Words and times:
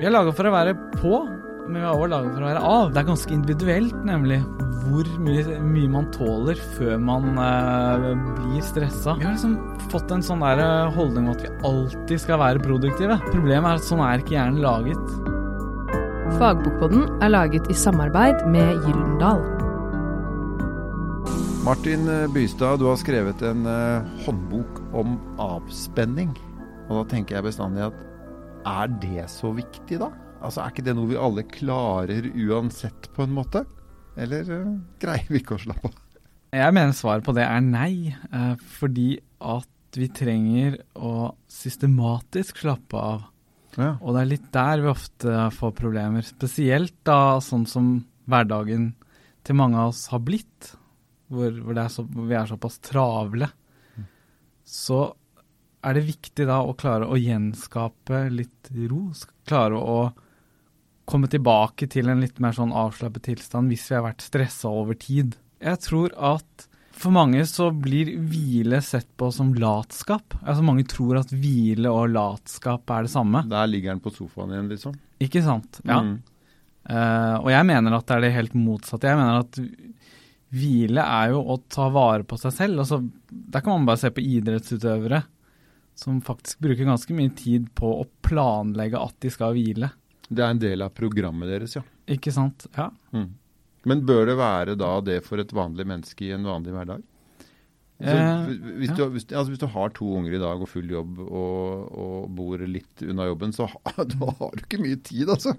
Vi 0.00 0.06
er 0.08 0.14
laga 0.14 0.32
for 0.32 0.48
å 0.48 0.50
være 0.54 0.72
på, 0.94 1.18
men 1.68 1.74
vi 1.76 1.80
er 1.82 1.90
også 1.90 2.06
laga 2.08 2.30
for 2.32 2.40
å 2.40 2.46
være 2.46 2.60
av. 2.64 2.86
Det 2.88 3.00
er 3.02 3.08
ganske 3.10 3.34
individuelt, 3.36 3.98
nemlig, 4.08 4.38
hvor 4.86 5.10
mye, 5.20 5.58
mye 5.60 5.90
man 5.92 6.08
tåler 6.14 6.62
før 6.78 6.94
man 7.04 7.36
eh, 7.36 8.06
blir 8.38 8.64
stressa. 8.64 9.18
Vi 9.20 9.28
har 9.28 9.36
liksom 9.36 9.58
fått 9.92 10.16
en 10.16 10.24
sånn 10.24 10.40
der 10.40 10.64
eh, 10.64 10.96
holdning 10.96 11.28
om 11.28 11.34
at 11.34 11.44
vi 11.44 11.52
alltid 11.68 12.24
skal 12.24 12.40
være 12.40 12.64
produktive. 12.64 13.20
Problemet 13.28 13.74
er 13.74 13.76
at 13.76 13.88
sånn 13.90 14.00
er 14.06 14.24
ikke 14.24 14.38
hjernen 14.38 14.64
laget. 14.64 15.14
Fagbokpodden 16.40 17.04
er 17.20 17.36
laget 17.36 17.68
i 17.68 17.76
samarbeid 17.76 18.40
med 18.48 18.80
Gyldendal. 18.88 19.44
Martin 21.68 22.08
eh, 22.08 22.28
Bystad, 22.32 22.80
du 22.80 22.88
har 22.88 22.96
skrevet 23.04 23.44
en 23.52 23.68
eh, 23.68 24.12
håndbok 24.24 24.80
om 24.96 25.18
avspenning. 25.52 26.32
Og 26.88 27.02
da 27.02 27.10
tenker 27.12 27.36
jeg 27.36 27.52
bestandig 27.52 27.90
at 27.92 28.06
er 28.66 28.92
det 29.02 29.26
så 29.32 29.52
viktig, 29.56 30.00
da? 30.02 30.10
Altså, 30.40 30.62
Er 30.62 30.72
ikke 30.72 30.84
det 30.86 30.94
noe 30.96 31.10
vi 31.10 31.18
alle 31.20 31.44
klarer 31.48 32.28
uansett, 32.28 33.10
på 33.14 33.24
en 33.26 33.34
måte? 33.36 33.64
Eller 34.20 34.48
uh, 34.48 34.78
greier 35.00 35.28
vi 35.28 35.40
ikke 35.42 35.56
å 35.56 35.64
slappe 35.64 35.90
av? 35.90 35.98
Jeg 36.50 36.74
mener 36.74 36.96
svaret 36.96 37.26
på 37.26 37.34
det 37.36 37.46
er 37.46 37.60
nei, 37.64 38.16
Uh, 38.30 38.54
fordi 38.78 39.18
at 39.40 39.98
vi 39.98 40.06
trenger 40.14 40.78
å 40.94 41.32
systematisk 41.50 42.60
slappe 42.62 42.98
av. 42.98 43.24
Ja. 43.74 43.96
Og 43.98 44.14
det 44.14 44.20
er 44.20 44.30
litt 44.30 44.50
der 44.54 44.82
vi 44.82 44.90
ofte 44.90 45.46
får 45.54 45.72
problemer. 45.78 46.26
Spesielt 46.26 46.94
da 47.06 47.40
sånn 47.42 47.66
som 47.70 47.92
hverdagen 48.30 48.92
til 49.46 49.58
mange 49.58 49.80
av 49.80 49.90
oss 49.90 50.04
har 50.12 50.22
blitt, 50.22 50.74
hvor, 51.30 51.54
hvor, 51.64 51.78
er 51.78 51.90
så, 51.92 52.04
hvor 52.06 52.28
vi 52.30 52.38
er 52.38 52.50
såpass 52.50 52.78
travle. 52.86 53.50
Så 54.66 55.00
er 55.80 55.96
det 55.96 56.06
viktig 56.08 56.46
da 56.48 56.60
å 56.64 56.74
klare 56.78 57.08
å 57.08 57.18
gjenskape 57.18 58.26
litt 58.32 58.72
ro. 58.90 59.08
Klare 59.48 59.78
å 59.78 60.00
komme 61.10 61.30
tilbake 61.30 61.88
til 61.90 62.10
en 62.12 62.22
litt 62.22 62.38
mer 62.42 62.54
sånn 62.54 62.74
avslappet 62.76 63.30
tilstand 63.30 63.72
hvis 63.72 63.88
vi 63.90 63.96
har 63.96 64.06
vært 64.06 64.26
stressa 64.26 64.70
over 64.70 64.98
tid. 65.00 65.38
Jeg 65.60 65.82
tror 65.82 66.14
at 66.14 66.66
for 67.00 67.14
mange 67.14 67.40
så 67.48 67.70
blir 67.72 68.12
hvile 68.28 68.82
sett 68.84 69.08
på 69.16 69.30
som 69.32 69.54
latskap. 69.56 70.36
Altså 70.42 70.64
Mange 70.66 70.84
tror 70.88 71.22
at 71.22 71.30
hvile 71.32 71.88
og 71.88 72.10
latskap 72.12 72.92
er 72.92 73.06
det 73.06 73.12
samme. 73.14 73.40
Der 73.48 73.70
ligger 73.70 73.94
den 73.94 74.02
på 74.04 74.12
sofaen 74.12 74.52
igjen, 74.52 74.68
liksom. 74.68 74.98
Ikke 75.24 75.40
sant? 75.44 75.80
Ja. 75.80 76.02
Mm. 76.04 76.18
Uh, 76.90 77.36
og 77.40 77.48
jeg 77.52 77.68
mener 77.68 77.96
at 77.96 78.06
det 78.08 78.18
er 78.18 78.26
det 78.26 78.34
helt 78.34 78.56
motsatte. 78.58 79.08
Jeg 79.08 79.20
mener 79.20 79.40
at 79.40 79.60
hvile 80.50 81.06
er 81.06 81.32
jo 81.32 81.40
å 81.54 81.56
ta 81.72 81.88
vare 81.94 82.26
på 82.28 82.36
seg 82.40 82.52
selv. 82.56 82.84
Altså, 82.84 83.00
der 83.30 83.64
kan 83.64 83.78
man 83.78 83.88
bare 83.88 84.02
se 84.02 84.12
på 84.12 84.24
idrettsutøvere 84.36 85.22
som 85.98 86.20
faktisk 86.24 86.62
bruker 86.64 86.88
ganske 86.88 87.14
mye 87.16 87.32
tid 87.36 87.68
på 87.76 87.90
å 88.00 88.06
planlegge 88.24 89.00
at 89.00 89.16
de 89.20 89.32
skal 89.32 89.54
hvile. 89.56 89.90
Det 90.30 90.44
er 90.44 90.54
en 90.54 90.62
del 90.62 90.84
av 90.86 90.94
programmet 90.94 91.50
deres, 91.50 91.76
ja. 91.76 91.84
Ikke 92.10 92.32
sant? 92.34 92.68
Ja. 92.76 92.88
Mm. 93.14 93.32
Men 93.88 94.04
bør 94.06 94.28
det 94.28 94.36
være 94.38 94.76
da 94.78 94.92
det 95.04 95.20
for 95.26 95.40
et 95.42 95.52
vanlig 95.56 95.86
menneske 95.88 96.28
i 96.28 96.34
en 96.36 96.46
vanlig 96.46 96.74
hverdag? 96.76 97.02
Så, 98.00 98.08
Eh, 98.08 98.46
hvis, 98.80 98.88
ja. 98.88 98.96
du, 98.96 99.02
hvis, 99.12 99.26
altså, 99.28 99.50
hvis 99.52 99.60
du 99.60 99.66
har 99.74 99.90
to 99.92 100.06
unger 100.16 100.32
i 100.38 100.40
dag 100.40 100.62
og 100.64 100.70
full 100.72 100.88
jobb 100.88 101.18
og, 101.20 101.90
og 102.00 102.30
bor 102.32 102.62
litt 102.64 103.02
unna 103.04 103.26
jobben, 103.28 103.52
så 103.52 103.66
da 104.14 104.30
har 104.38 104.54
du 104.56 104.62
ikke 104.64 104.80
mye 104.80 104.96
tid, 105.04 105.28
altså. 105.28 105.52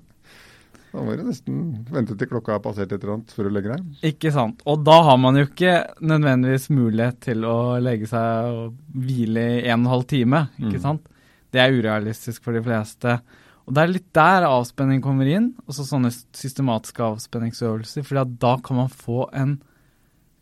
Da 0.92 1.00
må 1.04 1.14
du 1.16 1.22
nesten 1.24 1.60
vente 1.88 2.18
til 2.20 2.28
klokka 2.28 2.58
er 2.58 2.64
passert 2.66 2.92
et 2.92 3.00
eller 3.04 3.14
annet 3.16 3.32
før 3.32 3.48
du 3.48 3.54
legger 3.56 3.78
deg. 3.78 3.86
Ikke 4.12 4.32
sant. 4.36 4.60
Og 4.68 4.82
da 4.84 4.98
har 5.08 5.18
man 5.24 5.38
jo 5.40 5.46
ikke 5.48 5.76
nødvendigvis 6.04 6.66
mulighet 6.76 7.22
til 7.24 7.46
å 7.48 7.54
legge 7.80 8.10
seg 8.12 8.50
og 8.52 8.74
hvile 9.06 9.46
i 9.62 9.70
en 9.72 9.86
og 9.86 9.86
en 9.86 9.92
halv 9.94 10.08
time. 10.12 10.42
Ikke 10.60 10.80
Mm. 10.82 10.84
sant? 10.84 11.08
Det 11.52 11.62
er 11.64 11.72
urealistisk 11.80 12.44
for 12.44 12.52
de 12.54 12.62
fleste. 12.64 13.22
Og 13.68 13.74
det 13.76 13.82
er 13.84 13.88
litt 13.94 14.12
der 14.14 14.44
avspenning 14.50 15.02
kommer 15.02 15.28
inn, 15.32 15.54
også 15.68 15.86
sånne 15.88 16.12
systematiske 16.12 17.00
avspenningsøvelser. 17.08 18.04
For 18.04 18.24
da 18.26 18.58
kan 18.58 18.76
man 18.78 18.90
få 18.90 19.30
en 19.34 19.62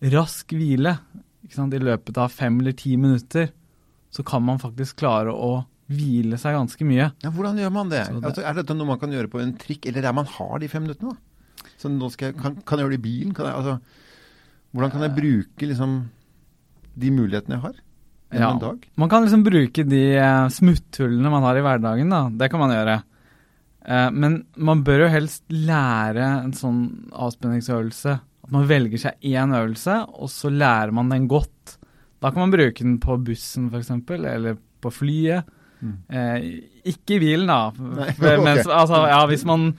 rask 0.01 0.47
hvile. 0.55 0.97
Ikke 1.45 1.55
sant? 1.59 1.73
I 1.73 1.79
løpet 1.83 2.17
av 2.17 2.31
fem 2.31 2.59
eller 2.59 2.71
ti 2.73 2.95
minutter 2.97 3.51
så 4.11 4.23
kan 4.25 4.41
man 4.43 4.57
faktisk 4.57 4.97
klare 5.03 5.29
å 5.29 5.65
hvile 5.89 6.37
seg 6.37 6.53
ganske 6.53 6.85
mye. 6.85 7.07
Ja, 7.23 7.29
Hvordan 7.33 7.57
gjør 7.57 7.71
man 7.73 7.89
det? 7.89 8.03
Det- 8.07 8.23
Altså, 8.23 8.43
er 8.45 8.53
dette 8.53 8.75
noe 8.77 8.85
man 8.87 8.99
kan 8.99 9.09
gjøre 9.11 9.27
på 9.31 9.41
en 9.41 9.53
trikk, 9.57 9.85
eller 9.89 10.05
er 10.05 10.13
man 10.13 10.25
har 10.25 10.59
de 10.59 10.67
fem 10.67 10.83
minuttene? 10.85 11.15
da? 11.15 11.65
Så 11.79 11.89
nå 11.89 12.11
skal 12.11 12.31
jeg, 12.31 12.37
kan, 12.41 12.55
kan 12.65 12.77
jeg 12.77 12.85
gjøre 12.85 12.95
det 12.97 12.99
i 12.99 13.07
bilen? 13.09 13.33
Kan 13.35 13.45
jeg, 13.45 13.55
altså, 13.55 13.79
hvordan 14.73 14.91
kan 14.91 15.01
jeg 15.01 15.15
bruke 15.15 15.67
liksom, 15.67 16.09
de 16.99 17.09
mulighetene 17.11 17.55
jeg 17.57 17.61
har 17.61 17.75
Ja. 18.31 18.51
en 18.51 18.59
dag? 18.59 18.85
Man 18.95 19.09
kan 19.09 19.23
liksom 19.25 19.43
bruke 19.43 19.83
de 19.89 20.03
eh, 20.15 20.47
smutthullene 20.49 21.29
man 21.31 21.43
har 21.43 21.55
i 21.57 21.61
hverdagen, 21.65 22.09
da. 22.09 22.29
Det 22.29 22.51
kan 22.51 22.59
man 22.59 22.69
gjøre. 22.71 23.03
Eh, 23.85 24.09
Men 24.11 24.45
man 24.57 24.83
bør 24.83 25.05
jo 25.07 25.09
helst 25.09 25.43
lære 25.49 26.43
en 26.43 26.51
sånn 26.53 27.09
avspenningsøvelse. 27.11 28.19
At 28.43 28.51
man 28.51 28.67
velger 28.67 28.97
seg 28.99 29.13
én 29.23 29.51
øvelse, 29.55 30.07
og 30.19 30.29
så 30.29 30.49
lærer 30.51 30.91
man 30.93 31.09
den 31.09 31.27
godt. 31.27 31.77
Da 32.21 32.29
kan 32.31 32.41
man 32.49 32.51
bruke 32.51 32.77
den 32.83 32.99
på 32.99 33.17
bussen 33.23 33.69
f.eks., 33.71 33.89
eller 34.09 34.57
på 34.81 34.91
flyet. 34.91 35.45
Mm. 35.81 35.95
Eh, 36.11 36.45
ikke 36.91 37.15
i 37.15 37.19
bilen, 37.23 37.47
da. 37.47 37.71
Nei, 37.99 38.11
Mens, 38.47 38.67
altså, 38.67 39.03
ja, 39.07 39.21
hvis 39.31 39.45
man 39.47 39.73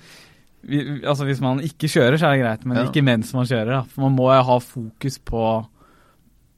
Altså 0.61 1.25
Hvis 1.25 1.39
man 1.41 1.61
ikke 1.65 1.89
kjører, 1.89 2.19
så 2.21 2.27
er 2.29 2.35
det 2.37 2.41
greit, 2.43 2.65
men 2.69 2.77
Ja. 2.77 2.83
ikke 2.85 3.01
mens 3.03 3.31
man 3.33 3.47
kjører. 3.49 3.71
Da. 3.79 3.83
For 3.89 4.03
man 4.05 4.13
må 4.19 4.27
ha 4.29 4.57
fokus 4.61 5.17
på, 5.25 5.45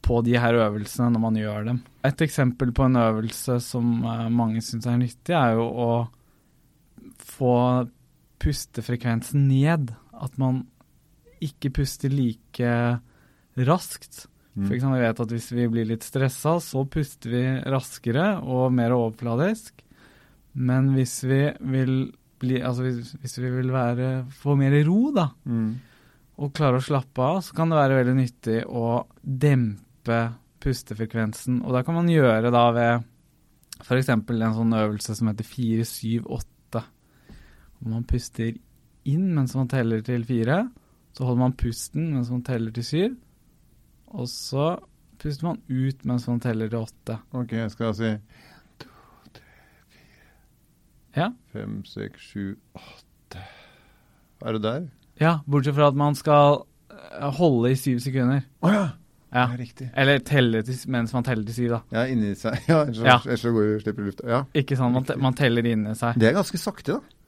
på 0.02 0.16
de 0.26 0.34
her 0.42 0.58
øvelsene 0.58 1.06
når 1.14 1.22
man 1.22 1.38
gjør 1.38 1.68
dem. 1.68 1.78
Et 2.02 2.24
eksempel 2.26 2.72
på 2.74 2.88
en 2.88 2.98
øvelse 2.98 3.60
som 3.62 3.92
eh, 4.02 4.24
mange 4.34 4.58
syns 4.66 4.88
er 4.90 4.98
nyttig, 4.98 5.36
er 5.38 5.54
jo 5.54 5.68
å 5.70 5.88
få 7.22 7.54
pustefrekvensen 8.42 9.46
ned. 9.46 9.92
At 10.18 10.34
man 10.38 10.64
ikke 11.42 11.70
puster 11.78 12.10
like 12.10 12.74
raskt. 13.70 14.26
Mm. 14.52 14.66
For 14.68 14.74
eksempel, 14.76 14.98
vi 15.00 15.06
vet 15.06 15.20
at 15.24 15.30
hvis 15.32 15.46
vi 15.56 15.68
blir 15.72 15.86
litt 15.88 16.04
stressa, 16.04 16.58
så 16.60 16.82
puster 16.90 17.30
vi 17.32 17.44
raskere 17.72 18.26
og 18.42 18.72
mer 18.76 18.92
overfladisk. 18.92 19.80
Men 20.54 20.90
hvis 20.96 21.22
vi 21.24 21.38
vil 21.72 21.94
bli 22.42 22.58
Altså 22.60 22.82
hvis, 22.82 23.12
hvis 23.22 23.38
vi 23.38 23.50
vil 23.54 23.70
være, 23.70 24.24
få 24.34 24.56
mer 24.58 24.74
ro, 24.84 25.12
da, 25.14 25.28
Mm. 25.46 25.76
og 26.42 26.52
klare 26.52 26.80
å 26.80 26.82
slappe 26.82 27.22
av, 27.22 27.38
så 27.40 27.54
kan 27.54 27.70
det 27.70 27.78
være 27.78 27.98
veldig 28.02 28.14
nyttig 28.18 28.64
å 28.66 29.06
dempe 29.22 30.34
pustefrekvensen. 30.60 31.60
Og 31.64 31.72
det 31.76 31.84
kan 31.86 31.94
man 31.94 32.08
gjøre 32.10 32.50
da 32.50 32.64
ved 32.74 33.04
f.eks. 33.82 34.08
en 34.08 34.24
sånn 34.26 34.74
øvelse 34.74 35.14
som 35.16 35.28
heter 35.30 35.44
4-7-8. 35.44 36.82
Hvor 37.78 37.90
man 37.94 38.04
puster 38.04 38.52
inn 39.04 39.34
mens 39.34 39.54
man 39.54 39.68
teller 39.70 40.02
til 40.02 40.24
fire. 40.24 40.64
Så 41.14 41.24
holder 41.24 41.38
man 41.44 41.52
pusten 41.58 42.12
mens 42.14 42.30
man 42.30 42.42
teller 42.42 42.72
til 42.74 42.84
syv. 42.84 43.16
Og 44.12 44.28
så 44.28 44.76
puster 45.22 45.46
man 45.46 45.60
ut 45.70 46.02
mens 46.08 46.26
man 46.28 46.40
teller 46.42 46.68
til 46.72 46.82
åtte. 46.84 47.18
Ok, 47.38 47.52
jeg 47.56 47.70
skal 47.72 47.94
si 47.96 48.08
en, 48.10 48.22
to, 48.82 48.88
tre, 49.32 49.44
Ja. 51.16 51.28
fem, 51.52 51.82
seks, 51.88 52.20
sju, 52.32 52.56
åtte 52.74 53.42
Er 54.42 54.52
du 54.52 54.58
der? 54.64 54.88
ja, 55.20 55.38
bortsett 55.46 55.76
fra 55.76 55.88
at 55.92 55.94
man 55.98 56.14
skal 56.18 56.64
eh, 56.90 57.30
holde 57.38 57.70
i 57.72 57.76
syv 57.78 58.00
sekunder. 58.02 58.42
Å 58.62 58.72
ja. 58.72 58.82
Ja. 59.32 59.46
ja! 59.46 59.56
Riktig. 59.56 59.90
Eller 59.96 60.18
telle 60.26 60.62
til, 60.66 60.76
mens 60.92 61.12
man 61.14 61.24
teller 61.24 61.44
til 61.48 61.54
syv, 61.54 61.68
da. 61.76 61.80
Ja, 61.94 62.06
inni 62.10 62.34
seg. 62.36 62.58
Ja, 62.68 62.82
ellers 62.84 62.98
så- 62.98 63.06
Ja. 63.06 63.36
så 63.36 63.52
går 63.54 63.68
det 63.70 63.82
slipper 63.84 64.02
lufta. 64.10 64.28
Ja. 64.28 64.42
Ikke 64.54 64.76
sant? 64.76 64.92
Man, 64.98 65.06
man 65.22 65.34
teller 65.38 65.64
inni 65.64 65.94
seg. 65.96 66.18
Det 66.18 66.28
er 66.28 66.36
ganske 66.36 66.58
sakte, 66.60 66.98
da. 66.98 67.18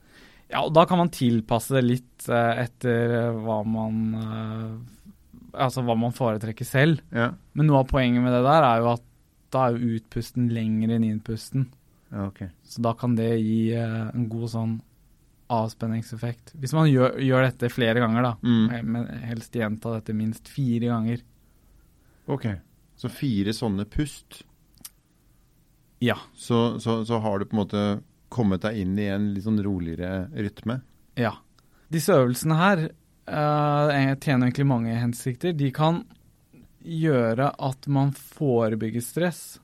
Ja, 0.51 0.59
og 0.61 0.73
da 0.75 0.83
kan 0.85 0.99
man 1.01 1.09
tilpasse 1.09 1.73
det 1.73 1.83
litt 1.87 2.27
eh, 2.29 2.65
etter 2.67 3.15
eh, 3.17 3.39
hva 3.41 3.63
man 3.65 3.95
eh, 4.19 4.75
Altså 5.57 5.83
hva 5.85 5.95
man 5.99 6.11
foretrekker 6.15 6.65
selv. 6.67 7.01
Ja. 7.15 7.31
Men 7.53 7.67
noe 7.69 7.81
av 7.83 7.87
poenget 7.89 8.23
med 8.23 8.33
det 8.35 8.43
der 8.45 8.63
er 8.67 8.81
jo 8.83 8.89
at 8.95 9.03
da 9.55 9.67
er 9.69 9.75
jo 9.77 9.95
utpusten 9.99 10.49
lengre 10.51 10.95
enn 10.97 11.05
innpusten. 11.07 11.67
ja 12.11 12.25
ok. 12.27 12.41
Så 12.67 12.81
da 12.83 12.91
kan 12.97 13.15
det 13.15 13.29
gi 13.39 13.71
eh, 13.77 14.09
en 14.13 14.27
god 14.29 14.49
sånn 14.51 14.73
avspenningseffekt. 15.53 16.55
Hvis 16.59 16.73
man 16.73 16.87
gjør, 16.89 17.19
gjør 17.21 17.45
dette 17.45 17.69
flere 17.69 18.01
ganger, 18.01 18.25
da. 18.25 18.33
Mm. 18.41 18.65
eh, 18.73 18.81
Men 18.83 19.07
helst 19.29 19.53
gjenta 19.55 19.93
dette 19.99 20.13
minst 20.17 20.49
fire 20.51 20.89
ganger. 20.91 21.21
Ok. 22.27 22.47
Så 22.97 23.11
fire 23.13 23.53
sånne 23.53 23.85
pust, 23.91 24.41
Ja. 26.01 26.17
så, 26.35 26.79
så, 26.79 27.03
så 27.05 27.19
har 27.23 27.39
du 27.39 27.45
på 27.45 27.55
en 27.55 27.61
måte 27.63 27.83
kommet 28.29 28.61
deg 28.65 28.77
inn 28.81 28.97
i 28.99 29.05
en 29.13 29.29
litt 29.35 29.45
sånn 29.45 29.61
roligere 29.63 30.25
rytme. 30.33 30.79
Ja. 31.19 31.35
Disse 31.93 32.15
øvelsene 32.17 32.57
her 32.59 32.81
tjener 33.27 34.47
egentlig 34.47 34.67
mange 34.69 34.95
hensikter. 34.99 35.53
De 35.57 35.71
kan 35.73 36.03
gjøre 36.85 37.51
at 37.57 37.87
man 37.89 38.11
forebygger 38.13 39.01
stress. 39.01 39.59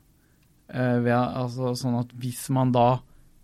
eh, 0.74 1.00
ved, 1.04 1.12
altså, 1.12 1.74
sånn 1.76 1.98
at 2.00 2.14
hvis 2.16 2.46
man 2.50 2.70
da 2.72 3.02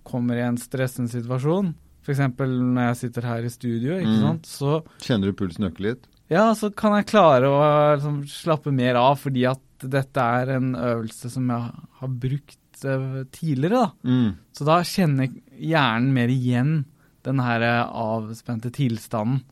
kommer 0.08 0.38
i 0.40 0.46
en 0.48 0.56
stressende 0.56 1.12
situasjon, 1.12 1.74
f.eks. 2.06 2.22
når 2.40 2.86
jeg 2.86 2.96
sitter 3.02 3.22
her 3.28 3.44
i 3.44 3.50
studio, 3.52 3.98
ikke 4.00 4.14
Mm. 4.16 4.22
sant, 4.22 4.46
så, 4.48 4.78
Kjenner 5.04 5.28
du 5.28 5.34
pulsen 5.34 5.66
øke 5.68 5.81
litt? 5.84 6.06
ja, 6.30 6.54
så 6.56 6.74
kan 6.74 6.94
jeg 6.96 7.08
klare 7.08 7.44
å 7.52 7.98
liksom, 7.98 8.24
slappe 8.31 8.72
mer 8.72 8.96
av, 8.96 9.18
fordi 9.19 9.44
at 9.46 9.60
dette 9.80 10.18
er 10.24 10.56
en 10.56 10.74
øvelse 10.74 11.30
som 11.30 11.50
jeg 11.50 11.72
har 12.00 12.08
brukt 12.08 12.86
uh, 12.86 13.24
tidligere. 13.30 13.72
da. 13.75 13.92
Mm. 14.06 14.36
Så 14.54 14.64
da 14.66 14.80
kjenner 14.84 15.28
hjernen 15.60 16.14
mer 16.14 16.28
igjen 16.30 16.86
den 17.24 17.40
her 17.40 17.62
eh, 17.62 17.84
avspente 17.92 18.72
tilstanden. 18.72 19.44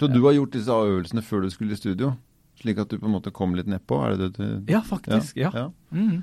Så 0.00 0.08
du 0.08 0.20
har 0.24 0.32
gjort 0.32 0.54
disse 0.56 0.72
øvelsene 0.72 1.22
før 1.24 1.44
du 1.44 1.50
skulle 1.52 1.76
i 1.76 1.80
studio? 1.80 2.14
Slik 2.60 2.80
at 2.80 2.92
du 2.92 2.98
på 3.00 3.08
en 3.08 3.14
måte 3.14 3.32
kom 3.32 3.54
litt 3.56 3.68
nedpå? 3.68 3.98
Er 4.04 4.16
det 4.16 4.30
det 4.36 4.50
du 4.66 4.72
Ja, 4.72 4.80
faktisk. 4.84 5.36
Ja. 5.36 5.50
ja. 5.54 5.66
Mm. 5.92 6.22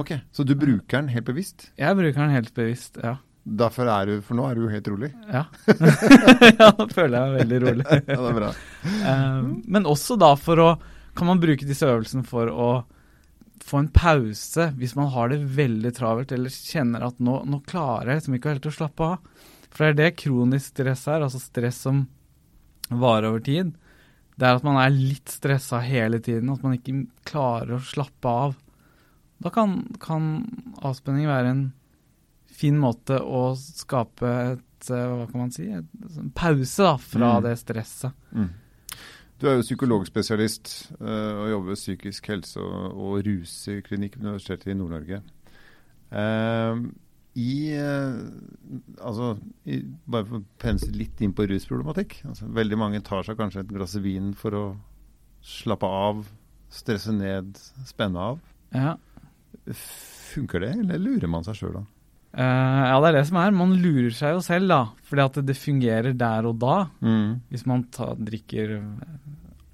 Ok, 0.00 0.16
Så 0.32 0.44
du 0.44 0.54
bruker 0.58 1.00
den 1.00 1.08
helt 1.08 1.24
bevisst? 1.24 1.70
Jeg 1.78 1.96
bruker 1.96 2.20
den 2.20 2.34
helt 2.34 2.54
bevisst, 2.54 2.98
ja. 3.02 3.18
Derfor 3.44 3.88
er 3.92 4.08
du, 4.08 4.14
For 4.24 4.36
nå 4.36 4.46
er 4.48 4.56
du 4.56 4.64
jo 4.64 4.72
helt 4.72 4.88
rolig. 4.88 5.10
Ja, 5.28 5.44
ja 6.60 6.70
føler 6.88 7.18
jeg 7.18 7.28
meg 7.28 7.36
veldig 7.42 7.60
rolig. 7.66 7.86
ja, 7.92 8.16
det 8.16 8.32
er 8.32 8.40
bra. 8.40 8.50
Eh, 9.04 9.40
men 9.68 9.86
også 9.88 10.16
da 10.20 10.30
for 10.40 10.60
å 10.60 10.68
Kan 11.16 11.28
man 11.28 11.40
bruke 11.40 11.66
disse 11.68 11.86
øvelsene 11.86 12.24
for 12.26 12.48
å 12.50 12.68
få 13.64 13.80
en 13.80 13.90
pause 13.94 14.66
hvis 14.76 14.96
man 14.98 15.12
har 15.14 15.30
det 15.30 15.38
veldig 15.56 15.92
travelt 15.96 16.32
eller 16.34 16.52
kjenner 16.52 17.04
at 17.06 17.20
nå, 17.22 17.36
nå 17.48 17.60
klarer 17.68 18.10
jeg 18.10 18.18
liksom 18.18 18.34
ikke 18.36 18.54
helt 18.56 18.66
å 18.68 18.72
slappe 18.74 19.06
av. 19.06 19.46
For 19.70 19.84
det 19.86 19.92
er 19.92 19.98
det 20.00 20.20
kronisk 20.24 20.72
stress 20.74 21.06
er, 21.08 21.24
altså 21.24 21.40
stress 21.40 21.78
som 21.86 22.02
varer 22.90 23.30
over 23.30 23.40
tid. 23.44 23.72
Det 24.34 24.46
er 24.48 24.58
at 24.58 24.64
man 24.66 24.80
er 24.82 24.90
litt 24.94 25.30
stressa 25.30 25.78
hele 25.84 26.18
tiden, 26.20 26.50
at 26.50 26.62
man 26.66 26.74
ikke 26.76 27.04
klarer 27.28 27.76
å 27.76 27.84
slappe 27.86 28.26
av. 28.28 28.56
Da 29.44 29.50
kan, 29.54 29.76
kan 30.02 30.32
avspenning 30.82 31.28
være 31.30 31.52
en 31.52 31.64
fin 32.54 32.76
måte 32.78 33.18
å 33.20 33.52
skape 33.58 34.28
et 34.54 34.90
eh, 34.90 35.06
hva 35.10 35.24
kan 35.30 35.40
man 35.44 35.54
si, 35.54 35.68
en 35.70 36.30
pause 36.34 36.82
da, 36.86 36.96
fra 36.98 37.32
Mm. 37.38 37.42
det 37.46 37.54
stresset. 37.58 38.12
Mm. 38.32 38.50
Du 39.40 39.48
er 39.50 39.56
jo 39.58 39.64
psykologspesialist 39.66 40.92
eh, 41.00 41.32
og 41.34 41.48
jobber 41.50 41.72
ved 41.74 41.80
psykisk 41.80 42.28
helse 42.30 42.60
og, 42.62 42.94
og 42.94 43.24
ruseklinikk 43.26 44.18
ved 44.20 44.28
Universitetet 44.28 44.70
i 44.70 44.76
Nord-Norge. 44.78 45.22
Eh, 46.14 46.84
I 47.34 47.74
eh, 47.74 48.18
Altså, 49.02 49.34
i, 49.66 49.80
bare 50.06 50.26
for 50.28 50.40
å 50.40 50.44
pense 50.62 50.88
litt 50.94 51.20
inn 51.24 51.34
på 51.36 51.46
rusproblematikk. 51.50 52.20
Altså, 52.30 52.48
veldig 52.54 52.78
mange 52.80 53.02
tar 53.04 53.26
seg 53.26 53.38
kanskje 53.40 53.64
et 53.64 53.72
glass 53.74 53.96
vin 54.02 54.32
for 54.38 54.56
å 54.58 54.64
slappe 55.44 55.88
av, 55.88 56.22
stresse 56.72 57.12
ned, 57.14 57.58
spenne 57.86 58.22
av. 58.32 58.38
Ja. 58.74 58.94
Funker 60.34 60.64
det, 60.64 60.72
eller 60.84 61.02
lurer 61.02 61.30
man 61.30 61.44
seg 61.46 61.58
sjøl 61.58 61.76
da? 61.80 61.84
Uh, 62.34 62.82
ja, 62.90 62.96
det 62.98 63.10
er 63.12 63.16
det 63.20 63.26
som 63.28 63.38
er. 63.38 63.54
Man 63.54 63.76
lurer 63.78 64.10
seg 64.14 64.34
jo 64.34 64.42
selv, 64.42 64.70
da. 64.72 64.80
Fordi 65.06 65.24
at 65.28 65.38
det 65.46 65.54
fungerer 65.58 66.16
der 66.18 66.48
og 66.48 66.58
da. 66.62 66.78
Mm. 67.04 67.44
Hvis 67.52 67.66
man 67.70 67.84
tar, 67.94 68.16
drikker 68.18 68.74
eh, 68.80 69.12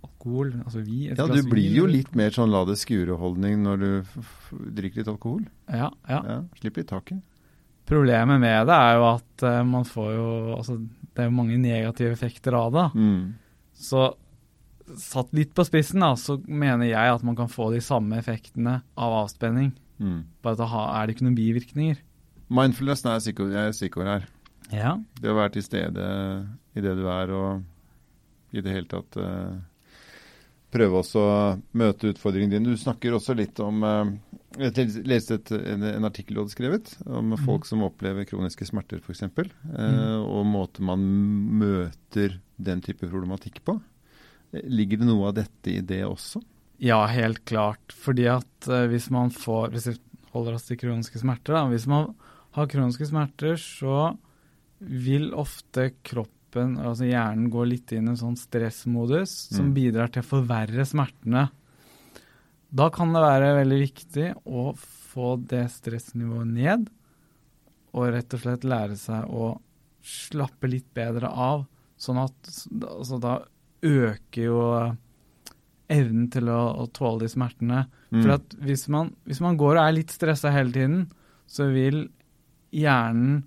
alkohol, 0.04 0.52
altså 0.66 0.82
vi, 0.84 1.06
Ja, 1.08 1.24
du 1.24 1.40
blir 1.48 1.70
vin, 1.70 1.78
jo 1.78 1.86
litt 1.88 2.12
mer 2.18 2.34
sånn 2.36 2.52
la 2.52 2.66
det 2.68 2.76
skure-holdning 2.82 3.62
når 3.64 3.80
du 3.80 3.90
drikker 4.76 5.00
litt 5.00 5.12
alkohol. 5.12 5.46
Ja, 5.72 5.88
ja. 6.10 6.20
Ja, 6.20 6.38
Slipper 6.60 6.84
litt 6.84 6.92
taket. 6.92 7.24
Problemet 7.90 8.40
med 8.40 8.68
det 8.70 8.78
er 8.78 8.96
jo 9.00 9.06
at 9.10 9.46
eh, 9.46 9.60
man 9.66 9.86
får 9.88 10.10
jo 10.14 10.26
Altså, 10.54 10.78
det 11.10 11.24
er 11.24 11.30
jo 11.30 11.36
mange 11.36 11.58
negative 11.58 12.14
effekter 12.14 12.54
av 12.54 12.74
det. 12.76 12.86
Mm. 12.94 13.22
Så 13.74 14.12
satt 14.98 15.32
litt 15.36 15.52
på 15.54 15.64
spissen, 15.66 16.02
da, 16.02 16.14
så 16.18 16.36
mener 16.46 16.88
jeg 16.88 17.14
at 17.14 17.24
man 17.26 17.36
kan 17.38 17.50
få 17.50 17.68
de 17.74 17.80
samme 17.82 18.18
effektene 18.18 18.80
av 18.94 19.16
avspenning. 19.24 19.72
Mm. 19.98 20.22
Bare 20.42 20.56
at 20.56 20.62
da 20.62 20.84
er 20.84 21.06
det 21.06 21.16
ikke 21.16 21.26
noen 21.26 21.38
bivirkninger. 21.38 21.98
Mindfulness 22.50 23.04
er 23.06 23.20
stikkord 23.22 24.06
er 24.06 24.14
her. 24.14 24.28
Ja. 24.70 24.94
Det 25.20 25.30
å 25.30 25.36
være 25.38 25.54
til 25.58 25.66
stede 25.66 26.06
i 26.74 26.82
det 26.82 26.94
du 26.98 27.04
er, 27.10 27.34
og 27.34 28.54
i 28.54 28.62
det 28.62 28.74
hele 28.74 28.90
tatt 28.90 29.18
uh, 29.18 29.58
prøve 30.74 31.02
også 31.02 31.22
å 31.22 31.36
møte 31.78 32.10
utfordringene 32.10 32.56
dine. 32.56 32.74
Du 32.74 32.80
snakker 32.80 33.14
også 33.14 33.34
litt 33.38 33.58
om 33.62 33.82
eh, 33.86 34.12
Jeg 34.58 35.04
leste 35.06 35.36
et, 35.38 35.50
en, 35.52 35.82
en 35.86 36.04
artikkel 36.08 36.34
du 36.34 36.40
hadde 36.42 36.50
skrevet 36.56 36.90
om 37.06 37.28
Mhm. 37.30 37.44
folk 37.46 37.64
som 37.68 37.84
opplever 37.86 38.24
kroniske 38.26 38.66
smerter, 38.66 38.98
f.eks. 38.98 39.22
Eh, 39.22 39.30
mm. 39.30 40.24
Og 40.26 40.44
måten 40.46 40.84
man 40.88 41.04
møter 41.60 42.40
den 42.58 42.80
type 42.82 43.06
problematikk 43.08 43.60
på. 43.64 43.76
Ligger 44.66 44.98
det 44.98 45.06
noe 45.06 45.28
av 45.28 45.34
dette 45.38 45.70
i 45.70 45.80
det 45.80 46.02
også? 46.04 46.42
Ja, 46.82 47.04
helt 47.06 47.44
klart. 47.46 47.92
Fordi 47.94 48.26
at 48.26 48.66
eh, 48.68 48.88
hvis 48.90 49.10
man 49.14 49.30
får 49.30 49.70
Hvis 49.70 49.86
vi 49.92 49.94
holder 50.32 50.54
oss 50.58 50.66
til 50.66 50.76
kroniske 50.78 51.18
smerter, 51.22 51.54
da. 51.54 51.64
Hvis 51.70 51.86
man 51.90 52.14
har 52.56 52.66
kroniske 52.66 53.06
smerter, 53.06 53.54
så 53.58 54.16
vil 54.80 55.30
ofte 55.34 55.92
kroppen, 56.02 56.76
altså 56.78 57.06
hjernen, 57.06 57.50
gå 57.52 57.62
litt 57.68 57.92
inn 57.92 58.08
i 58.08 58.10
en 58.14 58.16
sånn 58.18 58.36
stressmodus 58.38 59.30
som 59.54 59.66
Mm. 59.70 59.74
bidrar 59.74 60.10
til 60.10 60.22
å 60.22 60.26
forverre 60.26 60.86
smertene. 60.86 61.50
Da 62.70 62.86
kan 62.94 63.12
det 63.14 63.22
være 63.24 63.54
veldig 63.58 63.78
viktig 63.80 64.26
å 64.46 64.70
få 64.78 65.34
det 65.50 65.66
stressnivået 65.74 66.50
ned, 66.54 66.88
og 67.90 68.12
rett 68.14 68.36
og 68.36 68.42
slett 68.44 68.66
lære 68.68 68.98
seg 68.98 69.30
å 69.34 69.52
slappe 70.06 70.70
litt 70.70 70.86
bedre 70.94 71.28
av. 71.30 71.64
Sånn 72.00 72.20
at 72.22 72.50
altså, 72.86 73.18
da 73.20 73.40
øker 73.84 74.44
jo 74.44 74.60
evnen 75.90 76.28
til 76.30 76.50
å, 76.52 76.60
å 76.78 76.86
tåle 76.94 77.24
de 77.24 77.32
smertene. 77.32 77.84
Mm. 78.14 78.20
For 78.20 78.36
at 78.36 78.54
hvis 78.62 78.86
man, 78.92 79.10
hvis 79.26 79.42
man 79.42 79.58
går 79.60 79.74
og 79.74 79.82
er 79.82 79.96
litt 79.98 80.14
stressa 80.14 80.52
hele 80.54 80.72
tiden, 80.74 81.02
så 81.50 81.66
vil 81.74 82.04
hjernen 82.70 83.40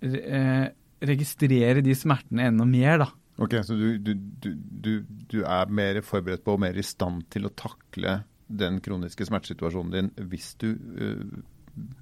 eh, 0.00 0.72
registrere 1.04 1.84
de 1.84 1.96
smertene 1.96 2.48
enda 2.48 2.64
mer, 2.68 3.04
da. 3.04 3.10
Ok, 3.44 3.58
Så 3.66 3.76
du, 3.76 3.98
du, 3.98 4.14
du, 4.14 4.50
du, 4.54 4.92
du 5.02 5.40
er 5.42 5.68
mer 5.68 5.98
forberedt 6.06 6.44
på 6.46 6.54
og 6.54 6.62
mer 6.62 6.78
i 6.78 6.84
stand 6.86 7.26
til 7.34 7.48
å 7.48 7.52
takle 7.58 8.22
den 8.48 8.80
kroniske 8.84 9.24
smertesituasjonen 9.26 9.92
din 9.94 10.10
hvis 10.30 10.54
du 10.60 10.72
øh, 10.74 11.42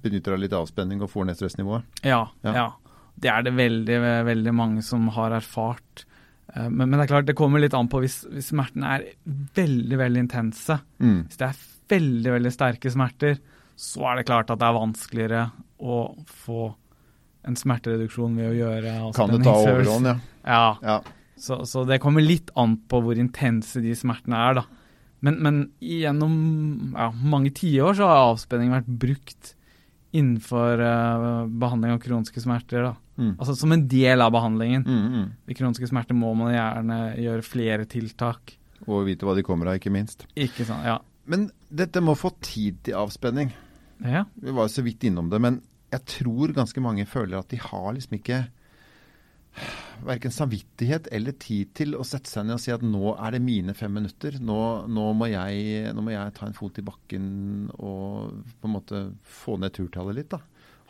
benytter 0.03 0.35
deg 0.35 0.43
litt 0.45 0.53
avspenning 0.57 1.01
og 1.01 1.09
får 1.13 1.25
ned 1.29 1.39
stressnivået? 1.39 1.83
Ja, 2.05 2.25
Ja. 2.43 2.53
ja. 2.53 2.69
Det 3.15 3.29
er 3.29 3.43
det 3.45 3.51
veldig, 3.53 3.97
veldig 4.25 4.53
mange 4.57 4.81
som 4.81 5.07
har 5.13 5.31
erfart. 5.37 6.05
Eh, 6.55 6.67
Men, 6.69 6.89
men 6.89 6.97
det 6.97 7.03
er 7.05 7.11
klart, 7.11 7.25
det 7.27 7.35
kommer 7.37 7.61
litt 7.61 7.73
an 7.77 7.87
på 7.87 7.99
hvis, 8.01 8.23
hvis 8.25 8.49
smertene 8.49 8.89
er 8.95 9.03
veldig, 9.53 9.97
veldig 10.01 10.19
intense. 10.25 10.79
Mm. 10.99 11.19
Hvis 11.27 11.37
det 11.37 11.47
er 11.51 11.59
veldig, 11.93 12.31
veldig 12.33 12.51
sterke 12.55 12.89
smerter, 12.91 13.37
så 13.77 14.07
er 14.09 14.15
det 14.17 14.25
klart 14.25 14.49
at 14.49 14.59
det 14.59 14.65
er 14.65 14.79
vanskeligere 14.79 15.43
å 15.79 15.99
få 16.25 16.71
en 17.45 17.55
smertereduksjon 17.59 18.35
ved 18.39 18.49
å 18.49 18.57
gjøre 18.57 18.95
Kan 19.13 19.29
det 19.35 19.43
ta 19.45 19.53
overhånd, 19.61 20.05
ja. 20.09 20.17
Ja, 20.47 20.77
ja. 20.81 20.97
så, 21.37 21.61
så 21.69 21.83
det 21.85 21.99
kommer 22.01 22.23
litt 22.25 22.49
an 22.57 22.77
på 22.89 23.01
hvor 23.03 23.19
intense 23.19 23.81
de 23.83 23.93
smertene 23.97 24.41
er, 24.49 24.61
da. 24.61 24.65
Men, 25.23 25.37
men 25.39 25.59
gjennom 25.79 26.33
ja, 26.97 27.09
mange 27.15 27.53
tiår 27.55 27.95
så 27.95 28.07
har 28.09 28.31
avspenning 28.33 28.73
vært 28.73 28.89
brukt 28.89 29.53
innenfor 30.13 30.81
uh, 30.83 31.45
behandling 31.47 31.95
av 31.95 32.01
kroniske 32.03 32.43
smerter. 32.43 32.89
da. 32.89 32.93
Mm. 33.17 33.31
Altså 33.37 33.55
som 33.57 33.71
en 33.73 33.85
del 33.89 34.21
av 34.21 34.33
behandlingen. 34.35 34.83
Mm, 34.83 35.05
mm. 35.13 35.29
Ved 35.47 35.57
kroniske 35.57 35.89
smerter 35.89 36.17
må 36.17 36.33
man 36.37 36.53
gjerne 36.53 36.99
gjøre 37.23 37.47
flere 37.47 37.87
tiltak. 37.89 38.57
Og 38.83 39.07
vite 39.07 39.25
hva 39.25 39.35
de 39.37 39.45
kommer 39.47 39.71
av, 39.71 39.79
ikke 39.79 39.93
minst. 39.93 40.27
Ikke 40.35 40.67
sant? 40.67 40.85
Ja. 40.85 40.99
Men 41.29 41.47
dette 41.71 42.03
må 42.03 42.17
få 42.19 42.33
tid 42.43 42.83
til 42.83 42.99
avspenning. 42.99 43.53
ja. 44.03 44.25
Vi 44.35 44.51
var 44.51 44.67
så 44.67 44.83
vidt 44.83 45.07
innom 45.07 45.31
det, 45.31 45.39
men 45.41 45.61
jeg 45.93 46.03
tror 46.09 46.51
ganske 46.55 46.81
mange 46.83 47.05
føler 47.07 47.39
at 47.39 47.49
de 47.53 47.61
har 47.61 47.93
liksom 47.95 48.17
ikke 48.17 48.43
verken 50.03 50.33
samvittighet 50.33 51.07
eller 51.15 51.35
tid 51.39 51.73
til 51.77 51.95
å 51.95 52.03
sette 52.07 52.29
seg 52.31 52.47
ned 52.47 52.57
og 52.57 52.63
si 52.63 52.73
at 52.75 52.81
nå 52.83 53.13
er 53.15 53.35
det 53.37 53.41
mine 53.45 53.75
fem 53.77 53.93
minutter. 53.95 54.35
Nå, 54.43 54.57
nå, 54.91 55.05
må, 55.15 55.29
jeg, 55.31 55.93
nå 55.95 56.03
må 56.03 56.11
jeg 56.15 56.33
ta 56.35 56.47
en 56.49 56.57
fot 56.57 56.79
i 56.81 56.85
bakken 56.85 57.27
og 57.77 58.33
på 58.59 58.67
en 58.69 58.75
måte 58.75 59.03
få 59.43 59.55
ned 59.61 59.75
turtallet 59.77 60.19
litt. 60.21 60.33
da. 60.33 60.41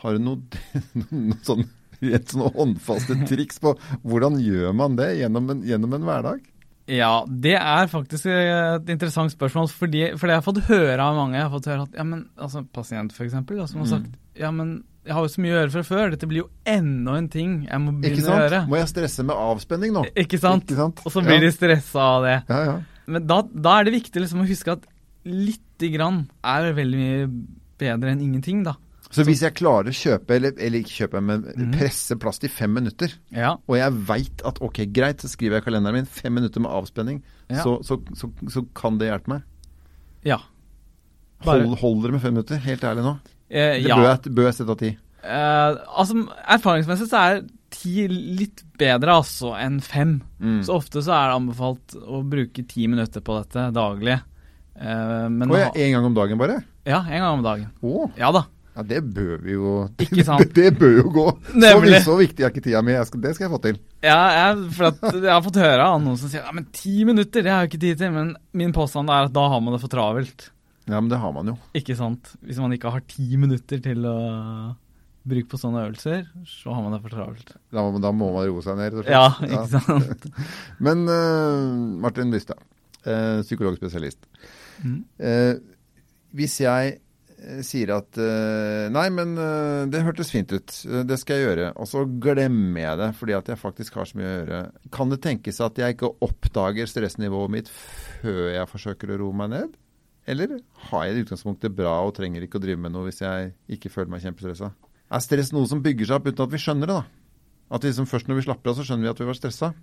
Har 0.04 0.18
du 0.18 0.24
noe, 0.24 0.64
noe 1.12 1.38
sånn, 1.46 1.68
rett 2.04 2.34
sånn 2.34 2.48
håndfaste 2.56 3.20
triks 3.30 3.62
på 3.64 3.76
hvordan 4.04 4.40
gjør 4.44 4.74
man 4.76 4.98
det 5.00 5.12
gjennom 5.22 5.54
en, 5.54 5.62
gjennom 5.68 5.94
en 6.00 6.08
hverdag? 6.10 6.42
Ja, 6.92 7.22
det 7.30 7.54
er 7.56 7.86
faktisk 7.88 8.26
et 8.28 8.90
interessant 8.92 9.32
spørsmål, 9.32 9.70
fordi, 9.72 10.02
fordi 10.20 10.34
jeg 10.34 10.42
har 10.42 10.44
fått 10.44 10.66
høre 10.68 10.98
av 11.00 11.16
mange. 11.16 11.38
Jeg 11.38 11.46
har 11.46 11.54
fått 11.54 11.70
høre 11.72 11.86
at 11.86 11.94
ja, 11.96 12.04
men, 12.04 12.26
altså 12.36 12.66
Pasient, 12.76 13.14
f.eks., 13.16 13.38
da, 13.48 13.68
som 13.72 13.86
har 13.86 13.88
Mm. 13.88 13.94
sagt 13.94 14.18
ja, 14.42 14.50
men 14.52 14.74
jeg 15.04 15.16
har 15.18 15.26
jo 15.26 15.32
så 15.34 15.42
mye 15.44 15.52
å 15.52 15.58
gjøre 15.58 15.74
fra 15.74 15.84
før. 15.88 16.14
Dette 16.14 16.28
blir 16.32 16.44
jo 16.44 16.50
enda 16.70 17.18
en 17.20 17.28
ting 17.32 17.56
jeg 17.66 17.84
må 17.84 17.92
begynne 18.00 18.24
å 18.24 18.40
gjøre. 18.46 18.62
Må 18.72 18.80
jeg 18.80 18.92
stresse 18.94 19.26
med 19.28 19.36
avspenning 19.36 19.92
nå? 19.96 20.06
Ikke 20.24 20.40
sant? 20.40 20.64
Ikke 20.64 20.80
sant? 20.80 21.04
Og 21.04 21.12
så 21.12 21.24
blir 21.26 21.42
ja. 21.42 21.44
de 21.44 21.52
stressa 21.56 22.06
av 22.16 22.28
det. 22.28 22.38
Ja, 22.48 22.62
ja. 22.70 22.78
Men 23.12 23.28
da, 23.28 23.42
da 23.44 23.76
er 23.80 23.90
det 23.90 23.98
viktig 23.98 24.24
liksom 24.24 24.46
å 24.46 24.48
huske 24.48 24.78
at 24.78 24.88
lite 25.28 25.90
grann 25.92 26.24
er 26.40 26.72
veldig 26.76 27.02
mye 27.02 27.28
bedre 27.84 28.14
enn 28.14 28.24
ingenting, 28.24 28.64
da. 28.64 28.78
Så 29.14 29.26
hvis 29.28 29.44
jeg 29.46 29.54
klarer 29.54 29.92
å 29.92 29.94
kjøpe, 29.94 30.40
eller, 30.40 30.56
eller 30.58 30.82
ikke 30.82 30.96
kjøpe, 31.04 31.20
men 31.22 31.44
mm. 31.46 31.74
presse 31.76 32.16
plast 32.18 32.48
i 32.48 32.50
fem 32.50 32.72
minutter, 32.74 33.12
Ja. 33.36 33.52
og 33.60 33.76
jeg 33.78 34.00
veit 34.08 34.42
at 34.48 34.58
ok, 34.64 34.80
greit, 34.90 35.22
så 35.22 35.30
skriver 35.30 35.60
jeg 35.60 35.66
i 35.66 35.68
kalenderen 35.68 36.00
min 36.00 36.10
fem 36.10 36.34
minutter 36.34 36.64
med 36.64 36.74
avspenning, 36.74 37.20
så, 37.52 37.76
så, 37.86 38.00
så, 38.18 38.32
så 38.50 38.64
kan 38.74 38.98
det 38.98 39.12
hjelpe 39.12 39.36
meg. 39.36 39.46
Ja. 40.26 40.40
Bare- 41.44 41.68
Hold, 41.68 41.78
hold 41.84 42.02
dere 42.06 42.16
med 42.16 42.24
fem 42.24 42.34
minutter, 42.34 42.64
helt 42.64 42.88
ærlig 42.90 43.06
nå. 43.06 43.14
Eh, 43.54 43.84
ja. 43.86 43.98
bør, 44.26 44.48
jeg, 44.48 44.56
sette 44.58 44.76
ti? 44.80 44.92
Eh, 45.24 45.76
altså, 45.94 46.26
erfaringsmessig 46.56 47.08
så 47.12 47.22
er 47.22 47.44
ti 47.74 48.08
litt 48.10 48.64
bedre 48.80 49.20
altså 49.22 49.54
enn 49.60 49.80
fem. 49.84 50.18
Mm. 50.42 50.62
Så 50.66 50.78
ofte 50.80 51.04
så 51.06 51.14
er 51.16 51.30
det 51.30 51.40
anbefalt 51.40 51.98
å 52.02 52.24
bruke 52.26 52.66
ti 52.70 52.90
minutter 52.90 53.24
på 53.26 53.38
dette 53.42 53.70
daglig. 53.76 54.18
Eh, 54.74 55.28
men 55.30 55.54
ja, 55.54 55.70
en 55.70 55.96
gang 55.98 56.10
om 56.10 56.18
dagen 56.18 56.42
bare? 56.42 56.64
ja, 56.84 57.00
en 57.00 57.22
gang 57.22 57.38
om 57.38 57.46
dagen. 57.46 57.72
Oh. 57.86 58.10
Ja 58.20 58.34
da. 58.36 58.48
Ja, 58.74 58.82
det 58.90 59.04
bør 59.14 59.38
vi 59.44 59.54
jo 59.54 59.74
Ikke 60.04 60.24
sant? 60.26 60.50
Det, 60.58 60.72
bør 60.80 60.96
jo 60.98 61.12
gå. 61.14 61.26
Så, 61.52 61.60
Nemlig. 61.62 62.00
så 62.08 62.18
viktig 62.18 62.46
er 62.46 62.54
ikke 62.54 62.64
tida 62.66 62.82
mi. 62.86 62.96
Jeg 62.96 63.10
skal, 63.10 63.22
det 63.22 63.36
skal 63.36 63.46
jeg 63.46 63.54
få 63.54 63.62
til. 63.68 63.78
Ja, 64.04 64.18
jeg, 64.40 64.66
for 64.74 64.90
at 64.90 65.06
jeg 65.14 65.30
har 65.30 65.46
fått 65.46 65.62
høre 65.62 65.86
av 65.86 66.02
noen 66.02 66.18
som 66.20 66.32
sier 66.32 66.42
ja, 66.42 66.56
men 66.56 66.66
ti 66.74 67.06
minutter, 67.08 67.46
det 67.46 67.54
har 67.54 67.64
jeg 67.64 67.74
ikke 67.74 67.84
tid 67.86 68.02
til. 68.02 68.16
Men 68.18 68.34
min 68.58 68.74
påstand 68.76 69.14
er 69.14 69.30
at 69.30 69.36
da 69.36 69.46
har 69.54 69.62
man 69.64 69.78
det 69.78 69.84
for 69.84 69.94
travelt. 69.94 70.50
Ja, 70.90 71.00
men 71.00 71.10
det 71.12 71.20
har 71.22 71.32
man 71.36 71.48
jo. 71.54 71.58
Ikke 71.80 71.96
sant? 71.96 72.34
Hvis 72.44 72.60
man 72.60 72.74
ikke 72.76 72.92
har 72.92 73.04
ti 73.08 73.28
minutter 73.40 73.80
til 73.84 74.04
å 74.10 74.16
bruke 75.24 75.48
på 75.54 75.60
sånne 75.62 75.86
øvelser, 75.86 76.26
så 76.50 76.74
har 76.76 76.84
man 76.84 76.98
det 76.98 77.02
for 77.06 77.14
travelt. 77.16 77.54
Da, 77.72 77.86
da 78.04 78.12
må 78.12 78.28
man 78.36 78.50
roe 78.50 78.64
seg 78.66 78.76
ned, 78.80 78.98
rett 78.98 79.06
og 79.06 79.08
slett. 79.08 79.14
Ja, 79.16 79.30
ikke 79.48 79.84
sant? 79.88 80.28
Men 80.90 81.06
uh, 81.08 82.02
Martin 82.04 82.34
Bystad, 82.34 82.60
uh, 83.08 83.40
psykologspesialist. 83.46 84.28
Mm. 84.84 85.00
Uh, 85.24 85.56
hvis 86.34 86.56
jeg 86.64 86.96
eh, 86.98 87.60
sier 87.62 87.92
at 87.94 88.18
eh, 88.18 88.88
Nei, 88.90 89.04
men 89.14 89.36
eh, 89.38 89.84
det 89.94 90.00
hørtes 90.02 90.32
fint 90.34 90.50
ut. 90.50 90.74
Eh, 90.90 91.04
Det 91.06 91.20
skal 91.22 91.38
jeg 91.38 91.46
gjøre. 91.46 91.68
Og 91.78 91.86
så 91.92 92.02
glemmer 92.10 92.82
jeg 92.82 93.00
det 93.04 93.10
fordi 93.20 93.36
at 93.38 93.52
jeg 93.54 93.62
faktisk 93.62 94.00
har 94.00 94.10
så 94.10 94.18
mye 94.18 94.32
å 94.32 94.34
gjøre. 94.40 94.62
Kan 94.98 95.14
det 95.14 95.20
tenkes 95.22 95.62
at 95.62 95.78
jeg 95.78 95.94
ikke 95.94 96.10
oppdager 96.26 96.90
stressnivået 96.90 97.54
mitt 97.54 97.70
før 97.70 98.48
jeg 98.56 98.72
forsøker 98.72 99.14
å 99.14 99.20
roe 99.22 99.38
meg 99.44 99.54
ned? 99.54 99.78
Eller 100.28 100.56
har 100.90 101.06
jeg 101.06 101.18
i 101.18 101.24
utgangspunktet 101.26 101.74
bra 101.76 101.98
og 102.06 102.14
trenger 102.16 102.46
ikke 102.46 102.60
å 102.60 102.64
drive 102.64 102.80
med 102.80 102.94
noe 102.96 103.10
hvis 103.10 103.20
jeg 103.24 103.52
ikke 103.76 103.92
føler 103.92 104.14
meg 104.14 104.24
kjempestressa? 104.24 104.72
Er 105.14 105.24
stress 105.24 105.52
noe 105.54 105.68
som 105.70 105.82
bygger 105.84 106.10
seg 106.10 106.20
opp 106.22 106.30
uten 106.32 106.46
at 106.46 106.54
vi 106.54 106.62
skjønner 106.64 106.90
det, 106.90 106.96
da? 107.02 107.04
At 107.74 107.86
liksom 107.88 108.08
først 108.10 108.30
når 108.30 108.40
vi 108.40 108.46
slapper 108.48 108.72
av, 108.72 108.78
så 108.80 108.86
skjønner 108.88 109.08
vi 109.08 109.12
at 109.12 109.22
vi 109.22 109.28
var 109.28 109.38
stressa? 109.38 109.74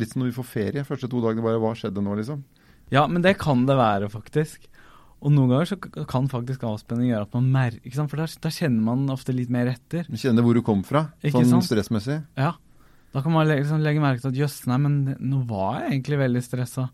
Litt 0.00 0.12
som 0.12 0.22
når 0.22 0.30
vi 0.30 0.36
får 0.38 0.48
ferie. 0.48 0.84
Første 0.88 1.10
to 1.12 1.20
dagene 1.20 1.44
bare 1.44 1.60
Hva 1.60 1.74
skjedde 1.76 2.04
nå, 2.04 2.14
liksom? 2.16 2.40
Ja, 2.92 3.04
men 3.08 3.24
det 3.24 3.36
kan 3.40 3.66
det 3.68 3.76
være, 3.76 4.08
faktisk. 4.12 4.64
Og 5.22 5.30
noen 5.30 5.52
ganger 5.52 5.68
så 5.70 5.76
kan 6.10 6.26
faktisk 6.30 6.64
avspenning 6.66 7.12
gjøre 7.12 7.28
at 7.28 7.36
man 7.36 7.50
merker 7.52 7.84
ikke 7.86 7.98
sant? 8.00 8.10
For 8.10 8.18
da, 8.18 8.50
kjenner 8.50 8.82
man 8.88 9.04
ofte 9.14 9.34
litt 9.36 9.52
mer 9.54 9.70
etter. 9.70 10.08
Kjenner 10.08 10.42
hvor 10.46 10.56
du 10.58 10.64
kom 10.66 10.82
fra, 10.86 11.06
Ikke 11.22 11.38
sånn 11.44 11.52
sant? 11.60 11.68
stressmessig. 11.68 12.18
Ja. 12.40 12.56
Da 13.12 13.20
kan 13.22 13.34
man 13.34 13.46
liksom, 13.46 13.82
legge 13.84 14.02
merke 14.02 14.24
til 14.24 14.32
at 14.32 14.40
jøss, 14.40 14.62
nei, 14.70 14.80
men 14.82 14.98
nå 15.20 15.44
var 15.46 15.82
jeg 15.82 15.92
egentlig 15.92 16.18
veldig 16.24 16.42
stressa. 16.42 16.88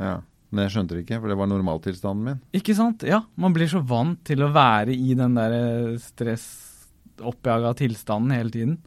Ja. 0.00 0.16
Men 0.50 0.64
jeg 0.66 0.72
skjønte 0.74 0.96
det 0.96 1.04
ikke, 1.04 1.20
for 1.22 1.30
det 1.30 1.36
var 1.38 1.46
normaltilstanden 1.50 2.24
min. 2.26 2.38
Ikke 2.58 2.74
sant? 2.74 3.04
Ja. 3.06 3.20
Man 3.38 3.52
blir 3.54 3.68
så 3.70 3.80
vant 3.86 4.18
til 4.26 4.42
å 4.42 4.48
være 4.54 4.90
i 4.98 5.12
den 5.14 5.36
der 5.38 5.52
stressoppjaga 6.02 7.74
tilstanden 7.78 8.34
hele 8.34 8.50
tiden. 8.54 8.78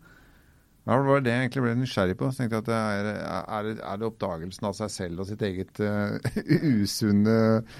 Ja, 0.83 0.97
det 0.99 1.07
var 1.07 1.21
det 1.23 1.31
jeg 1.31 1.43
egentlig 1.45 1.61
ble 1.63 1.73
nysgjerrig 1.79 2.17
på. 2.19 2.27
Så 2.33 2.41
tenkte 2.41 2.57
jeg 2.57 2.65
at 2.65 2.71
det 2.73 2.79
er, 2.81 3.07
er, 3.39 3.69
det- 3.69 3.85
er 3.87 4.01
det 4.01 4.07
oppdagelsen 4.09 4.67
av 4.67 4.73
seg 4.75 4.91
selv 4.91 5.23
og 5.23 5.29
sitt 5.29 5.45
eget 5.47 5.79
uh, 5.79 6.17
usunne 6.83 7.37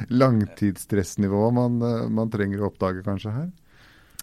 langtidsstressnivå 0.08 1.42
man, 1.58 1.82
uh, 1.84 2.06
man 2.08 2.32
trenger 2.32 2.64
å 2.64 2.70
oppdage 2.72 3.04
kanskje 3.04 3.34
her? 3.36 3.52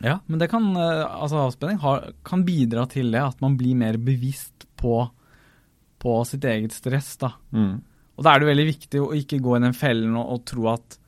Ja, 0.01 0.15
men 0.33 0.41
det 0.41 0.49
kan, 0.49 0.71
uh, 0.73 1.05
altså 1.21 1.43
avspenning 1.45 1.83
har, 1.83 2.07
kan 2.25 2.47
bidra 2.49 2.87
til 2.89 3.13
det, 3.13 3.21
at 3.21 3.45
man 3.45 3.59
blir 3.61 3.77
mer 3.77 4.01
bevisst 4.01 4.65
på, 4.81 5.03
på 6.01 6.17
sitt 6.25 6.49
eget 6.49 6.73
stress, 6.73 7.13
da. 7.21 7.35
Mm. 7.53 7.83
Og 8.21 8.27
da 8.27 8.35
er 8.35 8.43
det 8.43 8.51
veldig 8.51 8.67
viktig 8.69 9.01
å 9.01 9.15
ikke 9.17 9.41
gå 9.41 9.57
i 9.57 9.63
den 9.65 9.73
fellen 9.77 10.13
og, 10.21 10.35
og 10.35 10.43
tro 10.45 10.67
at 10.75 10.99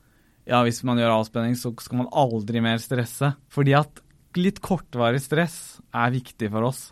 ja, 0.49 0.63
hvis 0.65 0.81
man 0.83 0.97
gjør 0.97 1.13
avspenning, 1.19 1.53
så 1.55 1.69
skal 1.79 2.01
man 2.01 2.09
aldri 2.09 2.59
mer 2.65 2.81
stresse. 2.81 3.29
Fordi 3.53 3.75
at 3.77 4.01
litt 4.35 4.57
kortvarig 4.65 5.21
stress 5.21 5.77
er 5.93 6.09
viktig 6.15 6.49
for 6.51 6.67
oss. 6.67 6.87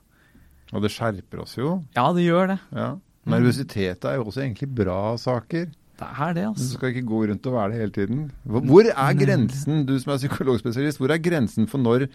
Og 0.71 0.85
det 0.85 0.91
skjerper 0.93 1.41
oss 1.43 1.57
jo. 1.57 1.79
Ja, 1.97 2.05
det 2.15 2.27
gjør 2.27 2.53
det. 2.53 2.59
Ja. 2.77 2.91
Nervøsitet 3.33 4.05
er 4.07 4.19
jo 4.19 4.27
også 4.29 4.45
egentlig 4.45 4.69
bra 4.77 5.17
saker. 5.19 5.73
Det 6.01 6.07
er 6.07 6.37
det, 6.37 6.45
altså. 6.51 6.69
Du 6.69 6.77
skal 6.77 6.93
ikke 6.93 7.09
gå 7.09 7.23
rundt 7.29 7.49
og 7.49 7.57
være 7.57 7.73
det 7.73 7.81
hele 7.81 7.95
tiden. 7.97 8.21
Hvor 8.45 8.63
hvor 8.69 8.87
er 8.93 9.17
grensen, 9.19 9.83
du 9.89 9.97
som 10.01 10.13
er 10.13 10.21
psykologspesialist, 10.21 11.01
hvor 11.01 11.13
er 11.13 11.21
grensen 11.21 11.67
for 11.69 11.81
når 11.81 12.07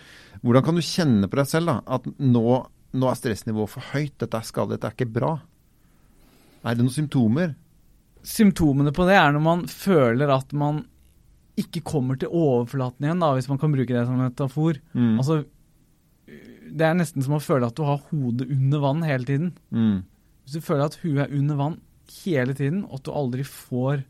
Hvordan 0.46 0.64
kan 0.64 0.78
du 0.78 0.82
kjenne 0.82 1.28
på 1.30 1.38
deg 1.38 1.50
selv 1.50 1.70
da, 1.70 1.76
at 1.98 2.08
nå, 2.18 2.46
nå 2.94 3.10
er 3.10 3.18
stressnivået 3.18 3.72
for 3.72 3.92
høyt, 3.92 4.14
dette 4.22 4.38
er 4.38 4.46
skadet, 4.46 4.78
dette 4.78 4.90
er 4.90 4.96
ikke 4.96 5.14
bra? 5.18 5.36
Er 6.62 6.74
det 6.74 6.82
noen 6.86 6.94
symptomer? 6.94 7.54
Symptomene 8.26 8.92
på 8.94 9.06
det 9.08 9.16
er 9.20 9.34
når 9.34 9.44
man 9.44 9.64
føler 9.70 10.32
at 10.34 10.52
man 10.56 10.84
ikke 11.56 11.80
kommer 11.86 12.18
til 12.20 12.32
overflaten 12.34 13.06
igjen, 13.06 13.22
da, 13.22 13.30
hvis 13.36 13.48
man 13.48 13.60
kan 13.60 13.72
bruke 13.72 13.94
det 13.94 14.02
som 14.04 14.18
metafor. 14.20 14.80
Mm. 14.92 15.14
Altså, 15.22 15.38
det 16.26 16.84
er 16.84 16.98
nesten 16.98 17.24
som 17.24 17.38
å 17.38 17.40
føle 17.40 17.70
at 17.70 17.78
du 17.78 17.84
har 17.86 18.02
hodet 18.10 18.48
under 18.52 18.82
vann 18.82 19.06
hele 19.06 19.28
tiden. 19.28 19.54
Mm. 19.70 20.02
Hvis 20.44 20.58
du 20.58 20.66
føler 20.66 20.90
at 20.90 20.98
huet 21.00 21.22
er 21.24 21.32
under 21.32 21.58
vann 21.60 21.78
hele 22.24 22.54
tiden, 22.58 22.84
og 22.84 23.00
at 23.00 23.08
du 23.08 23.14
aldri 23.16 23.46
får 23.46 24.04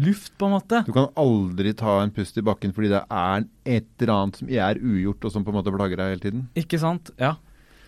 luft, 0.00 0.32
på 0.38 0.48
en 0.48 0.54
måte. 0.54 0.80
Du 0.86 0.92
kan 0.94 1.10
aldri 1.18 1.74
ta 1.76 1.98
en 2.00 2.12
pust 2.14 2.38
i 2.38 2.44
bakken 2.46 2.72
fordi 2.72 2.92
det 2.94 3.02
er 3.02 3.44
et 3.68 3.88
eller 4.00 4.14
annet 4.14 4.38
som 4.40 4.52
er 4.52 4.80
ugjort, 4.80 5.26
og 5.26 5.34
som 5.34 5.44
på 5.44 5.52
en 5.52 5.58
måte 5.58 5.74
plager 5.74 6.00
deg 6.00 6.14
hele 6.14 6.24
tiden. 6.24 6.44
Ikke 6.58 6.80
sant? 6.80 7.12
Ja. 7.20 7.34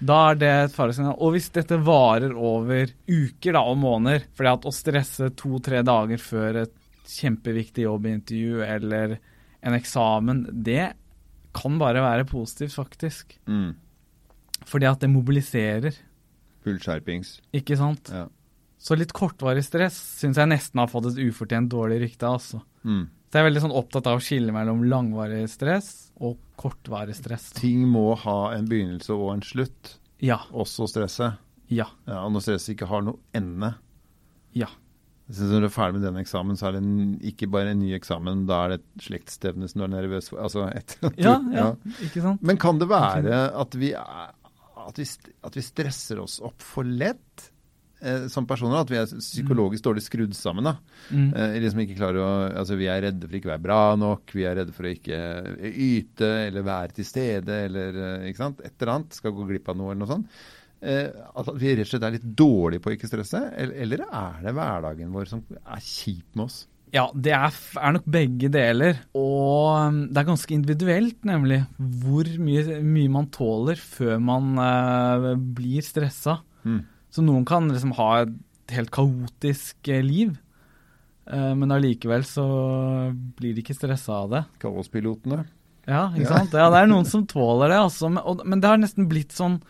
Da 0.05 0.17
er 0.31 0.41
det 0.41 0.51
et 0.51 0.75
faresignal. 0.75 1.17
Og 1.23 1.35
hvis 1.35 1.51
dette 1.55 1.79
varer 1.85 2.35
over 2.37 2.91
uker 3.09 3.57
da, 3.57 3.63
og 3.65 3.79
måneder, 3.81 4.27
fordi 4.37 4.51
at 4.53 4.67
å 4.69 4.75
stresse 4.75 5.31
to-tre 5.39 5.81
dager 5.87 6.21
før 6.21 6.61
et 6.65 6.75
kjempeviktig 7.15 7.87
jobbintervju 7.87 8.65
eller 8.65 9.17
en 9.65 9.77
eksamen, 9.77 10.45
det 10.67 10.93
kan 11.55 11.79
bare 11.81 12.03
være 12.05 12.27
positivt, 12.29 12.75
faktisk. 12.77 13.37
Mm. 13.49 13.73
Fordi 14.69 14.89
at 14.91 15.05
det 15.05 15.13
mobiliserer, 15.13 15.97
Fullskjerpings. 16.65 17.39
ikke 17.53 17.77
sant? 17.77 18.09
Ja. 18.13 18.27
Så 18.85 18.97
litt 19.01 19.15
kortvarig 19.17 19.63
stress 19.65 19.97
syns 20.21 20.37
jeg 20.37 20.51
nesten 20.51 20.83
har 20.83 20.91
fått 20.93 21.07
et 21.09 21.21
ufortjent 21.25 21.71
dårlig 21.73 22.03
rykte, 22.03 22.29
altså. 22.29 22.61
Mm. 22.85 23.07
Så 23.33 23.39
jeg 23.39 23.43
er 23.43 23.49
veldig 23.49 23.63
sånn 23.65 23.73
opptatt 23.81 24.07
av 24.11 24.19
å 24.21 24.23
skille 24.23 24.53
mellom 24.55 24.83
langvarig 24.91 25.47
stress 25.51 25.89
og 26.21 26.37
kortvarig 26.61 27.17
stress. 27.17 27.49
Ting 27.57 27.87
må 27.91 28.11
ha 28.21 28.37
en 28.55 28.69
begynnelse 28.69 29.17
og 29.17 29.33
en 29.39 29.43
slutt, 29.47 29.95
Ja. 30.23 30.37
også 30.53 30.87
stresset. 30.93 31.41
Ja. 31.73 31.87
Ja, 32.07 32.21
og 32.27 32.33
når 32.37 32.45
stresset 32.45 32.75
ikke 32.77 32.87
har 32.93 33.03
noe 33.03 33.19
ende, 33.35 33.75
Ja. 34.55 34.69
Jeg 35.27 35.37
synes 35.39 35.51
når 35.55 35.61
du 35.65 35.67
er 35.67 35.73
ferdig 35.73 35.95
med 35.97 36.03
den 36.05 36.21
eksamen, 36.21 36.57
så 36.61 36.67
er 36.69 36.73
det 36.77 36.83
en, 36.85 37.19
ikke 37.25 37.47
bare 37.51 37.71
en 37.73 37.79
ny 37.81 37.95
eksamen, 37.97 38.43
da 38.47 38.59
er 38.67 38.69
det 38.75 38.81
et 38.83 39.05
slektsstevne 39.07 39.67
som 39.71 39.81
du 39.81 39.85
er 39.87 39.93
nervøs 39.95 40.29
for. 40.29 40.43
Altså 40.45 40.67
et, 40.77 40.99
Ja, 41.17 41.39
ja, 41.51 41.71
ikke 42.05 42.21
sant? 42.21 42.43
Men 42.45 42.59
kan 42.61 42.79
det 42.79 42.91
være 42.93 43.39
at 43.57 43.73
vi, 43.81 43.95
er- 43.97 44.35
at, 44.85 44.99
vi, 45.01 45.05
st- 45.09 45.33
at 45.43 45.57
vi 45.57 45.63
stresser 45.65 46.21
oss 46.21 46.37
opp 46.45 46.61
for 46.61 46.85
lett 46.85 47.49
eh, 48.05 48.27
som 48.33 48.47
personer? 48.49 48.83
At 48.83 48.93
vi 48.93 48.99
er 49.01 49.11
psykologisk 49.11 49.87
dårlig 49.87 50.05
skrudd 50.07 50.37
sammen? 50.39 50.69
da? 50.69 50.75
Mm. 51.11 51.31
Eh, 51.33 51.57
liksom 51.65 51.85
ikke 51.85 51.99
klarer 51.99 52.21
å, 52.23 52.33
altså 52.63 52.79
Vi 52.81 52.91
er 52.91 53.07
redde 53.09 53.29
for 53.29 53.39
ikke 53.39 53.51
å 53.51 53.55
være 53.55 53.67
bra 53.67 53.81
nok, 54.01 54.35
vi 54.37 54.45
er 54.49 54.61
redde 54.61 54.77
for 54.77 54.89
å 54.89 54.93
ikke 54.95 55.23
eh, 55.55 55.81
yte 55.89 56.35
eller 56.49 56.67
være 56.67 56.99
til 56.99 57.09
stede 57.09 57.63
eller 57.69 58.03
eh, 58.11 58.29
ikke 58.31 58.43
sant? 58.45 58.61
et 58.65 58.77
eller 58.77 58.99
annet. 58.99 59.19
Skal 59.19 59.35
gå 59.37 59.49
glipp 59.49 59.73
av 59.73 59.81
noe 59.81 59.93
eller 59.93 60.05
noe 60.05 60.13
sånt. 60.13 60.45
Eh, 60.85 61.09
at 61.09 61.51
vi 61.57 61.73
rett 61.73 61.89
og 61.89 61.95
slett 61.95 62.07
er 62.07 62.17
litt 62.19 62.31
dårlige 62.37 62.85
på 62.85 62.93
å 62.93 62.95
ikke 62.99 63.09
stresse? 63.09 63.41
Eller, 63.57 63.81
eller 63.87 64.07
er 64.07 64.39
det 64.45 64.57
hverdagen 64.57 65.13
vår 65.15 65.31
som 65.31 65.45
er 65.49 65.85
kjip 65.85 66.37
med 66.37 66.49
oss? 66.49 66.63
Ja, 66.95 67.09
det 67.11 67.33
er, 67.35 67.55
er 67.81 67.95
nok 67.97 68.05
begge 68.07 68.49
deler. 68.55 69.01
Og 69.19 69.75
um, 69.75 69.97
det 70.13 70.21
er 70.21 70.29
ganske 70.29 70.55
individuelt, 70.55 71.19
nemlig, 71.27 71.65
hvor 71.79 72.29
mye, 72.39 72.79
mye 72.87 73.15
man 73.17 73.31
tåler 73.35 73.81
før 73.81 74.21
man 74.23 74.53
eh, 74.63 75.31
blir 75.57 75.83
stressa. 75.83 76.39
Mm. 76.63 76.83
Så 77.15 77.23
noen 77.23 77.45
kan 77.47 77.69
liksom 77.71 77.93
ha 78.01 78.09
et 78.25 78.33
helt 78.75 78.91
kaotisk 78.95 79.91
eh, 79.93 80.03
liv, 80.03 80.33
eh, 81.31 81.53
men 81.55 81.71
allikevel 81.75 82.25
så 82.27 82.45
blir 83.39 83.55
de 83.55 83.63
ikke 83.63 83.77
stressa 83.77 84.17
av 84.25 84.33
det. 84.35 84.43
Kaospilotene? 84.65 85.45
Ja, 85.87 86.09
ikke 86.17 86.25
Ja. 86.27 86.37
sant? 86.39 86.55
Ja, 86.57 86.71
det 86.73 86.81
er 86.83 86.91
noen 86.91 87.07
som 87.07 87.27
tåler 87.29 87.69
det, 87.71 87.77
altså. 87.79 88.09
Men, 88.11 88.61
det 88.61 88.69
har 88.71 88.79
nesten 88.81 89.09
blitt 89.11 89.33
sånn 89.37 89.61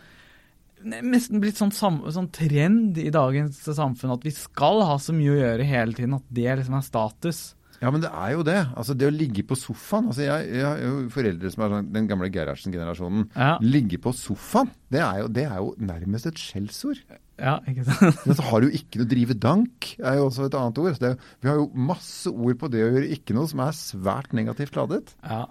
Nesten 0.85 1.39
blitt 1.41 1.57
sånn, 1.57 1.71
sånn 1.73 2.27
trend 2.29 2.97
i 3.01 3.09
dagens 3.09 3.57
samfunn 3.73 4.11
at 4.13 4.21
vi 4.27 4.29
skal 4.29 4.83
ha 4.85 4.99
så 5.01 5.15
mye 5.17 5.31
å 5.33 5.37
gjøre 5.39 5.65
hele 5.65 5.95
tiden 5.97 6.13
at 6.13 6.25
det 6.29 6.45
liksom 6.59 6.75
er 6.77 6.83
status. 6.85 7.39
Ja, 7.81 7.89
men 7.89 8.03
det 8.03 8.11
er 8.13 8.35
jo 8.35 8.43
det. 8.45 8.59
Altså 8.77 8.93
Det 8.93 9.07
å 9.09 9.15
ligge 9.15 9.41
på 9.47 9.57
sofaen 9.57 10.11
altså 10.11 10.21
Jeg, 10.27 10.51
jeg 10.53 10.63
har 10.63 10.77
jo 10.83 11.09
foreldre 11.09 11.49
som 11.51 11.63
er 11.65 11.73
sånn, 11.73 11.89
den 11.95 12.07
gamle 12.11 12.29
Gerhardsen-generasjonen. 12.29 13.25
Ja, 13.33 13.57
Ligge 13.65 13.97
på 14.03 14.13
sofaen, 14.13 14.69
det 14.93 15.01
er 15.01 15.23
jo, 15.23 15.27
det 15.27 15.47
er 15.49 15.57
jo 15.63 15.73
nærmest 15.79 16.29
et 16.29 16.37
skjellsord. 16.39 17.01
Ja 17.41 17.57
ikke 17.67 17.83
sant? 17.87 18.21
Men 18.27 18.37
så 18.37 18.45
har 18.47 18.63
du 18.63 18.75
ikke 18.77 19.01
noe 19.01 19.09
drive 19.11 19.35
dank, 19.41 19.89
er 19.99 20.19
jo 20.19 20.27
også 20.29 20.47
et 20.47 20.55
annet 20.59 20.79
ord. 20.81 20.93
Så 20.95 21.03
det, 21.03 21.11
vi 21.43 21.51
har 21.51 21.59
jo 21.59 21.67
masse 21.91 22.31
ord 22.31 22.61
på 22.61 22.69
det 22.71 22.85
å 22.85 22.93
gjøre 22.93 23.11
ikke 23.17 23.35
noe 23.37 23.49
som 23.51 23.63
er 23.65 23.75
svært 23.77 24.35
negativt 24.37 24.77
ladet. 24.79 25.11
Ja, 25.25 25.41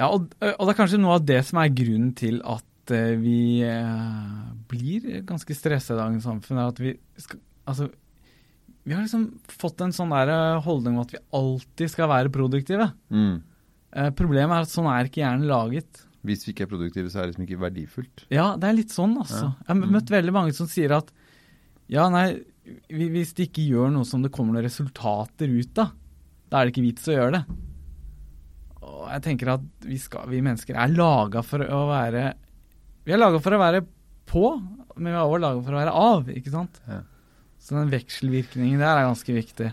ja 0.00 0.08
og, 0.14 0.30
og 0.40 0.62
det 0.62 0.72
er 0.72 0.80
kanskje 0.80 1.02
noe 1.02 1.18
av 1.18 1.28
det 1.28 1.42
som 1.48 1.60
er 1.62 1.74
grunnen 1.76 2.14
til 2.16 2.40
at 2.40 2.94
uh, 2.94 3.12
vi 3.20 3.40
uh, 3.66 4.48
blir 4.70 5.20
ganske 5.28 5.58
stressa 5.58 5.96
i 5.96 6.00
dagens 6.00 6.26
samfunn, 6.28 6.62
er 6.62 6.74
at 6.74 6.82
vi 6.82 6.96
skal 7.20 7.42
Altså, 7.66 7.88
vi 8.86 8.94
har 8.94 9.00
liksom 9.02 9.24
fått 9.50 9.80
en 9.82 9.90
sånn 9.90 10.12
der 10.14 10.30
eh, 10.30 10.60
holdning 10.62 10.94
om 10.94 11.02
at 11.02 11.10
vi 11.10 11.18
alltid 11.34 11.90
skal 11.90 12.06
være 12.12 12.30
produktive. 12.30 12.84
Mm. 13.10 13.40
Problemet 14.14 14.54
er 14.54 14.68
at 14.68 14.70
sånn 14.70 14.86
er 14.86 15.08
ikke 15.08 15.24
hjernen 15.24 15.48
laget. 15.50 16.04
Hvis 16.26 16.46
vi 16.46 16.54
ikke 16.54 16.66
er 16.66 16.70
produktive, 16.70 17.10
så 17.10 17.18
er 17.18 17.26
det 17.26 17.32
liksom 17.34 17.46
ikke 17.46 17.62
verdifullt. 17.62 18.24
Ja, 18.32 18.46
det 18.60 18.68
er 18.68 18.76
litt 18.78 18.94
sånn, 18.94 19.16
altså. 19.20 19.48
Ja. 19.50 19.66
Jeg 19.66 19.72
har 19.72 19.94
møtt 19.96 20.12
veldig 20.14 20.34
mange 20.34 20.54
som 20.56 20.70
sier 20.70 20.94
at 20.96 21.12
ja, 21.92 22.08
nei, 22.12 22.26
hvis 22.90 23.34
de 23.36 23.46
ikke 23.46 23.64
gjør 23.68 23.92
noe 23.94 24.08
som 24.08 24.24
det 24.24 24.32
kommer 24.34 24.56
noen 24.56 24.66
resultater 24.66 25.52
ut 25.52 25.82
av, 25.82 25.92
da 26.50 26.58
er 26.58 26.66
det 26.66 26.74
ikke 26.74 26.86
vits 26.86 27.10
å 27.10 27.16
gjøre 27.16 27.38
det. 27.38 27.42
og 28.86 29.04
jeg 29.10 29.22
tenker 29.26 29.52
at 29.56 29.66
vi, 29.86 29.98
skal, 30.02 30.26
vi 30.30 30.42
mennesker 30.46 30.78
er 30.78 30.94
laga 30.94 31.42
for 31.46 31.62
å 31.62 31.80
være 31.90 32.28
Vi 33.06 33.14
er 33.14 33.22
laga 33.22 33.40
for 33.42 33.54
å 33.54 33.62
være 33.62 33.82
på, 34.26 34.48
men 34.96 35.12
vi 35.12 35.14
er 35.14 35.22
også 35.22 35.42
laga 35.42 35.62
for 35.62 35.76
å 35.76 35.80
være 35.80 35.94
av, 36.02 36.30
ikke 36.34 36.54
sant? 36.54 36.80
Ja. 36.90 37.02
Så 37.62 37.76
den 37.78 37.92
vekselvirkningen 37.92 38.82
der 38.82 38.98
er 38.98 39.06
ganske 39.06 39.34
viktig. 39.34 39.70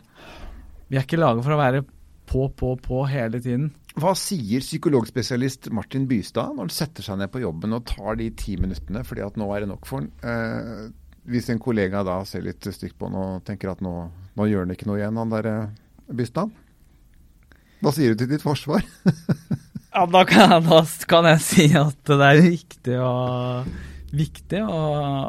Vi 0.89 0.98
er 0.98 1.05
ikke 1.05 1.22
laga 1.22 1.41
for 1.46 1.55
å 1.55 1.62
være 1.62 1.82
på, 2.29 2.48
på, 2.58 2.75
på 2.82 3.03
hele 3.10 3.41
tiden. 3.41 3.72
Hva 3.98 4.15
sier 4.17 4.62
psykologspesialist 4.63 5.70
Martin 5.74 6.05
Bystad 6.10 6.55
når 6.55 6.67
han 6.67 6.74
setter 6.74 7.05
seg 7.05 7.20
ned 7.22 7.29
på 7.34 7.43
jobben 7.43 7.75
og 7.77 7.86
tar 7.89 8.17
de 8.17 8.32
ti 8.38 8.55
minuttene 8.62 9.03
fordi 9.05 9.25
at 9.25 9.38
nå 9.38 9.50
er 9.53 9.65
det 9.65 9.70
nok 9.70 9.89
for 9.89 10.01
han? 10.01 10.10
Eh, 10.25 10.88
hvis 11.30 11.50
en 11.53 11.62
kollega 11.62 12.03
da 12.06 12.20
ser 12.27 12.44
litt 12.46 12.65
stygt 12.75 12.98
på 13.00 13.08
han 13.08 13.20
og 13.20 13.44
tenker 13.48 13.72
at 13.72 13.84
nå, 13.84 13.94
nå 14.36 14.48
gjør 14.50 14.65
han 14.65 14.75
ikke 14.75 14.89
noe 14.89 15.00
igjen, 15.00 15.20
han 15.22 15.32
der 15.32 15.50
eh, 15.50 15.74
Bystad? 16.13 16.51
Hva 17.84 17.92
sier 17.96 18.13
du 18.13 18.24
til 18.24 18.34
ditt 18.36 18.44
forsvar? 18.44 18.84
Ja, 19.94 20.08
da 20.10 20.24
kan, 20.25 20.50
jeg, 20.50 20.63
da 20.65 20.80
kan 21.06 21.27
jeg 21.30 21.42
si 21.46 21.65
at 21.77 22.00
det 22.10 22.25
er 22.25 22.39
viktig 22.42 22.96
å, 22.98 23.12
viktig 24.10 24.62
å, 24.65 24.80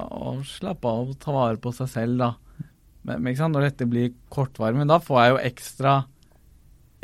å 0.08 0.30
slappe 0.48 0.88
av 0.88 1.10
og 1.12 1.18
ta 1.20 1.34
vare 1.34 1.60
på 1.60 1.72
seg 1.76 1.90
selv, 1.92 2.22
da. 2.22 2.30
Men, 3.04 3.20
men? 3.26 3.36
Når 3.52 3.66
dette 3.66 3.88
blir 3.90 4.14
kortvarig, 4.32 4.78
men 4.80 4.88
da 4.88 4.96
får 5.04 5.20
jeg 5.20 5.34
jo 5.34 5.42
ekstra, 5.50 5.92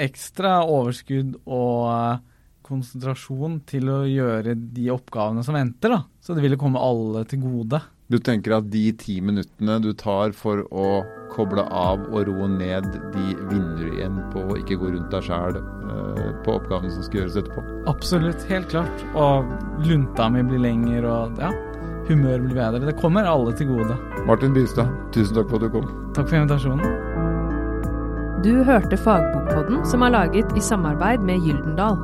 ekstra 0.01 0.55
overskudd 0.65 1.37
og 1.45 1.91
eh, 1.93 2.23
konsentrasjon 2.71 3.61
til 3.69 3.91
å 3.91 4.03
gjøre 4.09 4.55
de 4.57 4.91
oppgavene 4.95 5.45
som 5.47 5.59
venter, 5.59 5.93
da. 5.93 6.05
Så 6.23 6.37
det 6.37 6.45
ville 6.45 6.59
komme 6.61 6.81
alle 6.81 7.27
til 7.29 7.43
gode. 7.43 7.83
Du 8.11 8.19
tenker 8.19 8.57
at 8.57 8.71
de 8.73 8.89
ti 8.99 9.21
minuttene 9.23 9.77
du 9.83 9.93
tar 9.95 10.33
for 10.35 10.65
å 10.75 11.03
koble 11.31 11.63
av 11.63 12.03
og 12.11 12.25
roe 12.27 12.49
ned, 12.51 12.89
de 13.15 13.27
vinner 13.51 13.77
du 13.79 13.93
igjen 13.93 14.17
på 14.33 14.43
å 14.43 14.57
ikke 14.59 14.81
gå 14.81 14.91
rundt 14.91 15.13
deg 15.15 15.29
sjæl 15.29 15.61
på 16.45 16.57
oppgavene 16.57 16.91
som 16.91 17.05
skal 17.07 17.23
gjøres 17.23 17.39
etterpå? 17.39 17.63
Absolutt, 17.91 18.43
helt 18.51 18.71
klart. 18.73 19.05
Og 19.15 19.53
lunta 19.87 20.27
mi 20.33 20.43
blir 20.47 20.65
lengre, 20.65 21.07
og 21.07 21.39
ja, 21.39 21.53
humøret 22.11 22.49
blir 22.49 22.59
bedre. 22.59 22.83
Det 22.89 22.97
kommer 22.99 23.31
alle 23.31 23.55
til 23.55 23.71
gode. 23.71 23.95
Martin 24.27 24.57
Bystad, 24.57 24.91
tusen 25.15 25.39
takk 25.39 25.51
for 25.53 25.61
at 25.61 25.69
du 25.69 25.79
kom. 25.79 25.87
Takk 26.19 26.27
for 26.33 26.41
invitasjonen. 26.41 26.99
Du 28.43 28.55
hørte 28.65 28.97
Fagbokpodden, 28.97 29.83
som 29.87 30.03
er 30.03 30.15
laget 30.17 30.55
i 30.57 30.63
samarbeid 30.65 31.23
med 31.29 31.45
Gyldendal. 31.45 31.99